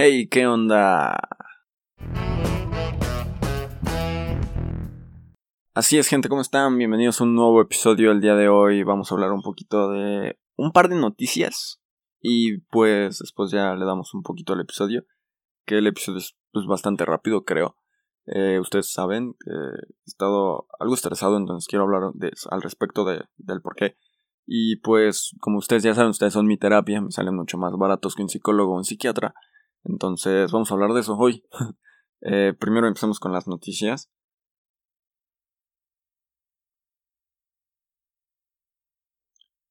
[0.00, 1.18] Hey, ¿qué onda?
[5.74, 6.78] Así es, gente, ¿cómo están?
[6.78, 8.12] Bienvenidos a un nuevo episodio.
[8.12, 11.80] El día de hoy vamos a hablar un poquito de un par de noticias.
[12.20, 15.04] Y pues después ya le damos un poquito al episodio.
[15.66, 17.74] Que el episodio es pues, bastante rápido, creo.
[18.26, 22.12] Eh, ustedes saben que he estado algo estresado, entonces quiero hablar
[22.52, 23.96] al respecto de, del por qué.
[24.46, 28.14] Y pues, como ustedes ya saben, ustedes son mi terapia, me salen mucho más baratos
[28.14, 29.34] que un psicólogo o un psiquiatra.
[29.84, 31.44] Entonces vamos a hablar de eso hoy.
[32.22, 34.10] eh, primero empezamos con las noticias.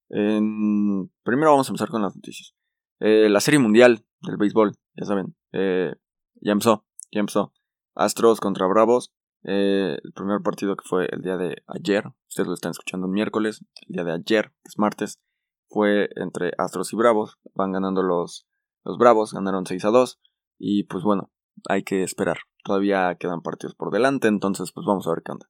[0.10, 2.56] primero vamos a empezar con las noticias.
[3.00, 5.94] Eh, la serie mundial del béisbol, ya saben, eh,
[6.42, 7.54] ya empezó, ya empezó.
[7.96, 9.14] Astros contra Bravos.
[9.44, 13.14] Eh, el primer partido que fue el día de ayer, ustedes lo están escuchando el
[13.14, 15.22] miércoles, el día de ayer, es martes,
[15.70, 17.38] fue entre Astros y Bravos.
[17.54, 18.48] Van ganando los
[18.88, 20.20] los Bravos ganaron 6 a 2
[20.58, 21.30] y pues bueno,
[21.68, 22.38] hay que esperar.
[22.64, 25.50] Todavía quedan partidos por delante, entonces pues vamos a ver qué onda.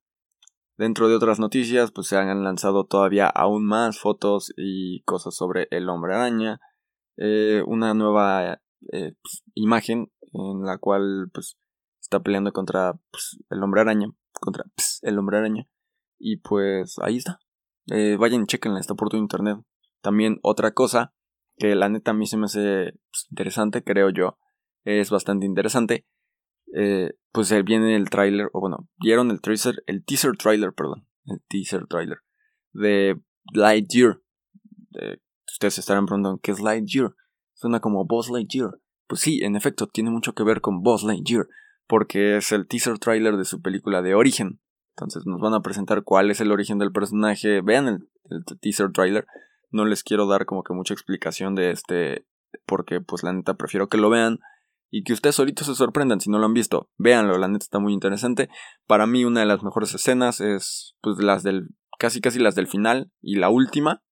[0.75, 5.67] Dentro de otras noticias, pues se han lanzado todavía aún más fotos y cosas sobre
[5.71, 6.59] el hombre araña.
[7.17, 8.59] Eh, una nueva
[8.91, 11.57] eh, pues, imagen en la cual pues
[12.01, 14.07] está peleando contra pues, el hombre araña.
[14.39, 14.65] Contra
[15.01, 15.67] el hombre araña.
[16.19, 17.39] Y pues ahí está.
[17.91, 19.57] Eh, vayan, chequenla, está por todo internet.
[20.01, 21.13] También otra cosa
[21.57, 24.37] que la neta a mí se me hace pues, interesante, creo yo,
[24.83, 26.05] es bastante interesante.
[26.73, 31.41] Eh, pues viene el tráiler, o bueno, vieron el teaser, el teaser trailer, perdón, el
[31.47, 32.19] teaser trailer
[32.73, 33.19] de
[33.53, 34.21] Lightyear.
[35.47, 37.15] ustedes estarán preguntando, ¿qué es Lightyear?
[37.53, 38.71] Suena como Buzz Lightyear.
[39.07, 41.47] Pues sí, en efecto, tiene mucho que ver con Buzz Lightyear,
[41.87, 44.59] porque es el teaser trailer de su película de origen.
[44.95, 47.61] Entonces nos van a presentar cuál es el origen del personaje.
[47.61, 49.25] Vean el, el teaser trailer
[49.69, 52.25] no les quiero dar como que mucha explicación de este,
[52.65, 54.39] porque pues la neta prefiero que lo vean
[54.89, 56.89] y que ustedes ahorita se sorprendan si no lo han visto.
[56.97, 58.49] Véanlo, la neta está muy interesante.
[58.85, 62.67] Para mí una de las mejores escenas es pues las del, casi casi las del
[62.67, 64.03] final y la última.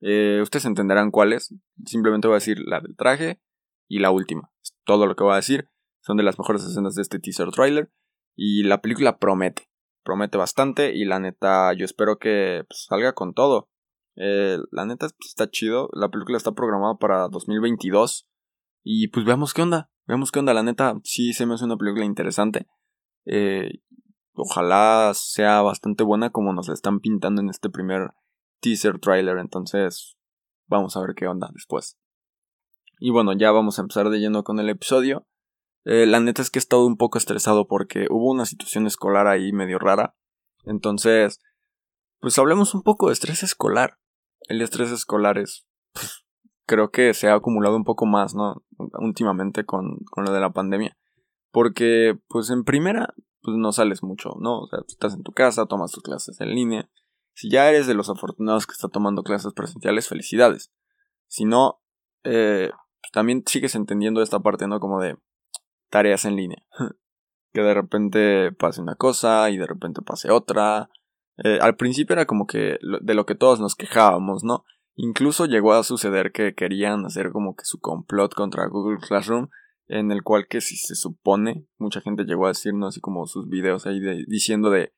[0.00, 1.54] Eh, ustedes entenderán cuáles.
[1.84, 3.40] Simplemente voy a decir la del traje
[3.88, 4.52] y la última.
[4.84, 5.68] Todo lo que voy a decir.
[6.00, 7.92] Son de las mejores escenas de este teaser trailer.
[8.36, 9.68] Y la película promete.
[10.04, 13.68] Promete bastante y la neta yo espero que pues, salga con todo.
[14.16, 15.88] Eh, la neta está chido.
[15.92, 18.28] La película está programada para 2022.
[18.82, 19.90] Y pues veamos qué onda.
[20.06, 20.54] Veamos qué onda.
[20.54, 22.66] La neta sí se me hace una película interesante.
[23.24, 23.82] Eh,
[24.34, 28.10] ojalá sea bastante buena como nos la están pintando en este primer
[28.60, 29.38] teaser trailer.
[29.38, 30.16] Entonces
[30.66, 31.98] vamos a ver qué onda después.
[32.98, 35.26] Y bueno, ya vamos a empezar de lleno con el episodio.
[35.84, 39.26] Eh, la neta es que he estado un poco estresado porque hubo una situación escolar
[39.26, 40.14] ahí medio rara.
[40.64, 41.40] Entonces,
[42.20, 43.98] pues hablemos un poco de estrés escolar
[44.48, 46.24] el estrés escolar es, pues,
[46.66, 48.64] creo que se ha acumulado un poco más, ¿no?
[49.00, 50.96] Últimamente con, con lo de la pandemia.
[51.50, 54.60] Porque, pues en primera, pues no sales mucho, ¿no?
[54.60, 56.88] O sea, estás en tu casa, tomas tus clases en línea.
[57.34, 60.72] Si ya eres de los afortunados que está tomando clases presenciales, felicidades.
[61.26, 61.80] Si no,
[62.24, 62.70] eh,
[63.00, 64.80] pues también sigues entendiendo esta parte, ¿no?
[64.80, 65.16] Como de
[65.90, 66.64] tareas en línea.
[67.52, 70.88] que de repente pase una cosa y de repente pase otra.
[71.38, 74.64] Eh, al principio era como que de lo que todos nos quejábamos, ¿no?
[74.94, 79.48] Incluso llegó a suceder que querían hacer como que su complot contra Google Classroom,
[79.88, 83.48] en el cual que si se supone, mucha gente llegó a decirnos así como sus
[83.48, 84.92] videos ahí diciendo de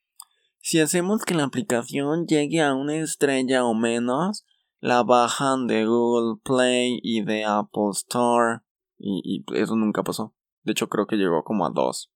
[0.67, 4.47] si hacemos que la aplicación llegue a una estrella o menos,
[4.81, 8.61] la bajan de Google Play y de Apple Store.
[8.99, 10.34] Y, eso nunca pasó.
[10.62, 12.11] De hecho, creo que llegó como a dos.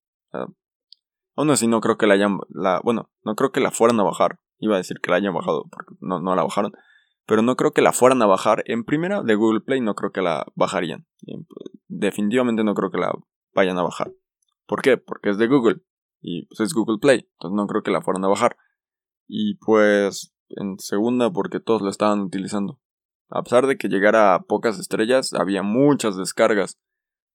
[1.38, 2.40] Aún así no creo que la hayan...
[2.82, 4.40] Bueno, no creo que la fueran a bajar.
[4.58, 6.72] Iba a decir que la hayan bajado porque no, no la bajaron.
[7.26, 8.64] Pero no creo que la fueran a bajar.
[8.66, 11.06] En primera, de Google Play no creo que la bajarían.
[11.86, 13.12] Definitivamente no creo que la
[13.54, 14.10] vayan a bajar.
[14.66, 14.96] ¿Por qué?
[14.96, 15.76] Porque es de Google.
[16.20, 17.28] Y pues es Google Play.
[17.34, 18.56] Entonces no creo que la fueran a bajar.
[19.28, 22.80] Y pues en segunda porque todos la estaban utilizando.
[23.28, 26.80] A pesar de que llegara a pocas estrellas, había muchas descargas.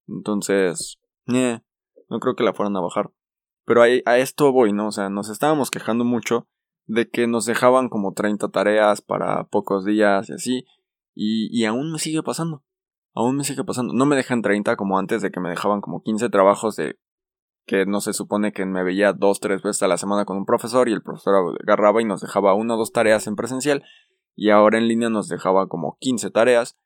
[0.09, 0.99] Entonces,
[1.33, 1.61] eh,
[2.09, 3.13] no creo que la fueran a bajar.
[3.65, 4.87] Pero a, esto voy, ¿no?
[4.87, 6.47] O sea, nos estábamos quejando mucho
[6.85, 10.65] de que nos dejaban como 30 tareas para pocos días y así.
[11.15, 12.63] Y, y aún me sigue pasando.
[13.13, 13.93] Aún me sigue pasando.
[13.93, 16.97] No me dejan 30 como antes de que me dejaban como 15 trabajos de
[17.65, 20.45] que no se supone que me veía dos, tres veces a la semana con un
[20.45, 23.83] profesor y el profesor agarraba y nos dejaba una o dos tareas en presencial
[24.35, 26.77] y ahora en línea nos dejaba como 15 tareas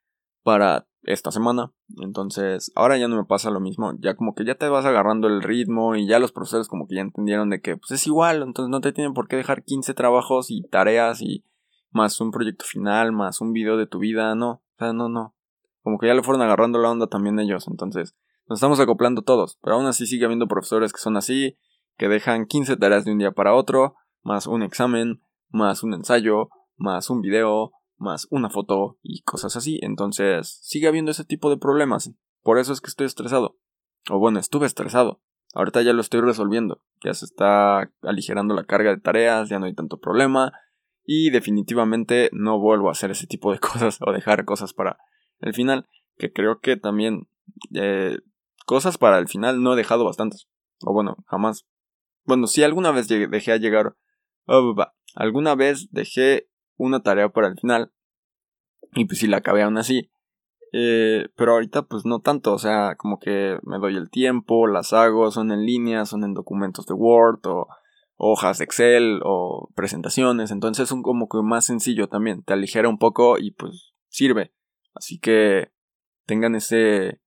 [0.48, 1.74] para esta semana.
[2.00, 3.92] Entonces, ahora ya no me pasa lo mismo.
[3.98, 6.94] Ya como que ya te vas agarrando el ritmo y ya los profesores como que
[6.94, 8.40] ya entendieron de que pues es igual.
[8.42, 11.44] Entonces no te tienen por qué dejar 15 trabajos y tareas y
[11.90, 14.34] más un proyecto final, más un video de tu vida.
[14.34, 15.34] No, o sea, no, no.
[15.82, 17.68] Como que ya le fueron agarrando la onda también ellos.
[17.68, 18.16] Entonces,
[18.46, 21.58] Nos estamos acoplando todos, pero aún así sigue habiendo profesores que son así,
[21.98, 26.48] que dejan 15 tareas de un día para otro, más un examen, más un ensayo,
[26.78, 29.78] más un video, más una foto y cosas así.
[29.82, 32.12] Entonces, sigue habiendo ese tipo de problemas.
[32.42, 33.58] Por eso es que estoy estresado.
[34.10, 35.20] O bueno, estuve estresado.
[35.54, 36.80] Ahorita ya lo estoy resolviendo.
[37.04, 40.52] Ya se está aligerando la carga de tareas, ya no hay tanto problema.
[41.04, 44.98] Y definitivamente no vuelvo a hacer ese tipo de cosas o dejar cosas para
[45.40, 45.86] el final.
[46.16, 47.28] Que creo que también
[47.74, 48.18] eh,
[48.66, 50.48] cosas para el final no he dejado bastantes.
[50.80, 51.66] O bueno, jamás.
[52.24, 53.96] Bueno, si alguna vez dejé a llegar...
[54.46, 54.74] Oh,
[55.14, 56.47] alguna vez dejé
[56.78, 57.92] una tarea para el final.
[58.94, 60.10] Y pues si la acabé aún así.
[60.72, 64.92] Eh, pero ahorita pues no tanto, o sea, como que me doy el tiempo, las
[64.92, 67.68] hago, son en línea, son en documentos de Word o
[68.18, 72.98] hojas de Excel o presentaciones, entonces es como que más sencillo también, te aligera un
[72.98, 74.52] poco y pues sirve.
[74.94, 75.70] Así que
[76.26, 77.20] tengan ese,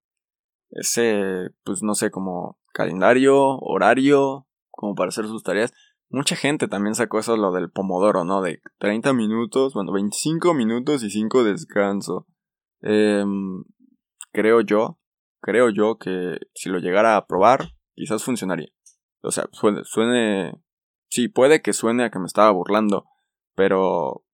[0.69, 5.73] ese, pues no sé, como calendario, horario, como para hacer sus tareas.
[6.11, 8.41] Mucha gente también sacó eso lo del pomodoro, ¿no?
[8.41, 12.27] De 30 minutos, bueno, 25 minutos y 5 descanso.
[12.81, 13.63] Em,
[14.33, 14.99] creo yo,
[15.39, 18.67] creo yo que si lo llegara a probar, quizás funcionaría.
[19.21, 20.53] O sea, suene,
[21.07, 23.05] sí, puede que suene a que me estaba burlando,
[23.55, 24.25] pero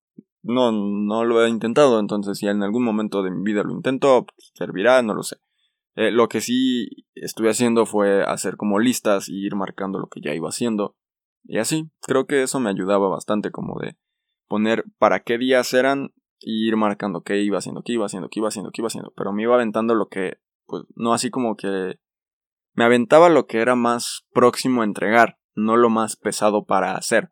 [0.42, 4.26] no, no lo he intentado, entonces si en algún momento de mi vida lo intento,
[4.26, 5.38] pues, servirá, no lo sé.
[5.96, 10.22] Eh, lo que sí estuve haciendo fue hacer como listas y ir marcando lo que
[10.22, 10.96] ya iba haciendo.
[11.48, 13.98] Y así, creo que eso me ayudaba bastante como de
[14.48, 18.40] poner para qué días eran y ir marcando qué iba haciendo, qué iba haciendo, qué
[18.40, 19.14] iba haciendo, qué iba haciendo.
[19.16, 22.00] Pero me iba aventando lo que, pues, no así como que...
[22.74, 27.32] Me aventaba lo que era más próximo a entregar, no lo más pesado para hacer.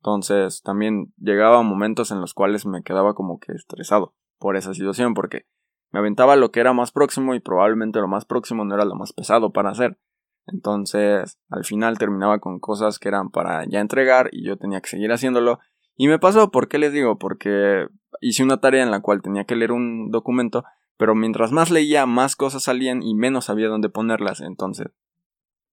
[0.00, 5.14] Entonces, también llegaba momentos en los cuales me quedaba como que estresado por esa situación,
[5.14, 5.46] porque
[5.90, 8.94] me aventaba lo que era más próximo y probablemente lo más próximo no era lo
[8.94, 9.98] más pesado para hacer.
[10.46, 14.88] Entonces, al final terminaba con cosas que eran para ya entregar y yo tenía que
[14.88, 15.58] seguir haciéndolo.
[15.96, 17.18] Y me pasó, ¿por qué les digo?
[17.18, 17.88] Porque
[18.20, 20.64] hice una tarea en la cual tenía que leer un documento,
[20.96, 24.40] pero mientras más leía, más cosas salían y menos sabía dónde ponerlas.
[24.40, 24.88] Entonces,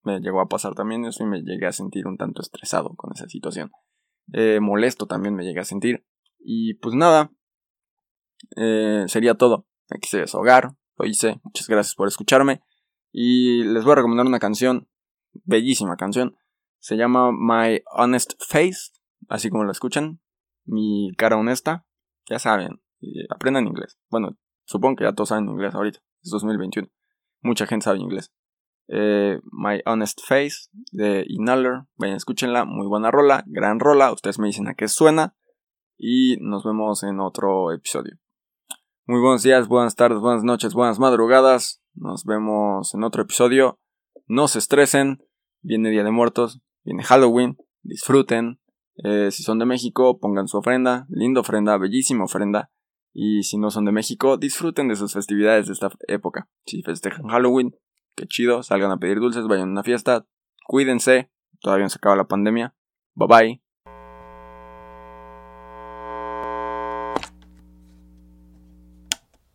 [0.03, 3.11] me llegó a pasar también eso y me llegué a sentir un tanto estresado con
[3.13, 3.71] esa situación.
[4.31, 6.05] Eh, molesto también me llegué a sentir.
[6.39, 7.31] Y pues nada,
[8.55, 9.65] eh, sería todo.
[9.89, 11.39] Me quise deshogar, lo hice.
[11.43, 12.61] Muchas gracias por escucharme.
[13.13, 14.89] Y les voy a recomendar una canción,
[15.45, 16.35] bellísima canción.
[16.79, 18.91] Se llama My Honest Face,
[19.29, 20.19] así como la escuchan.
[20.65, 21.85] Mi cara honesta.
[22.27, 22.81] Ya saben,
[23.29, 23.99] aprendan inglés.
[24.09, 25.99] Bueno, supongo que ya todos saben inglés ahorita.
[26.23, 26.89] Es 2021.
[27.41, 28.33] Mucha gente sabe inglés.
[28.87, 31.83] Eh, My Honest Face de Inhaler.
[31.97, 32.65] Vayan, escúchenla.
[32.65, 34.11] Muy buena rola, gran rola.
[34.11, 35.35] Ustedes me dicen a qué suena.
[35.97, 38.17] Y nos vemos en otro episodio.
[39.05, 41.82] Muy buenos días, buenas tardes, buenas noches, buenas madrugadas.
[41.95, 43.79] Nos vemos en otro episodio.
[44.27, 45.23] No se estresen.
[45.61, 46.61] Viene Día de Muertos.
[46.83, 47.57] Viene Halloween.
[47.83, 48.59] Disfruten.
[49.03, 51.05] Eh, si son de México, pongan su ofrenda.
[51.09, 52.71] Linda ofrenda, bellísima ofrenda.
[53.13, 56.49] Y si no son de México, disfruten de sus festividades de esta época.
[56.65, 57.75] Si festejan Halloween,
[58.15, 58.63] qué chido.
[58.63, 60.25] Salgan a pedir dulces, vayan a una fiesta.
[60.65, 61.31] Cuídense.
[61.61, 62.75] Todavía no se acaba la pandemia.
[63.15, 63.62] Bye bye.